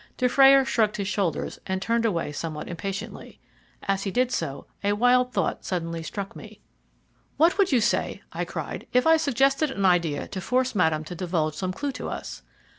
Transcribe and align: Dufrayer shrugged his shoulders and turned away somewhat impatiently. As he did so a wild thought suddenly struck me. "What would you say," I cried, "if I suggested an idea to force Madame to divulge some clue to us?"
Dufrayer 0.17 0.65
shrugged 0.65 0.97
his 0.97 1.07
shoulders 1.07 1.59
and 1.67 1.79
turned 1.79 2.05
away 2.05 2.31
somewhat 2.31 2.67
impatiently. 2.67 3.39
As 3.83 4.01
he 4.01 4.09
did 4.09 4.31
so 4.31 4.65
a 4.83 4.93
wild 4.93 5.31
thought 5.31 5.63
suddenly 5.63 6.01
struck 6.01 6.35
me. 6.35 6.59
"What 7.37 7.59
would 7.59 7.71
you 7.71 7.81
say," 7.81 8.23
I 8.33 8.43
cried, 8.43 8.87
"if 8.93 9.05
I 9.05 9.17
suggested 9.17 9.69
an 9.69 9.85
idea 9.85 10.27
to 10.29 10.41
force 10.41 10.73
Madame 10.73 11.03
to 11.03 11.13
divulge 11.13 11.53
some 11.53 11.71
clue 11.71 11.91
to 11.91 12.09
us?" 12.09 12.41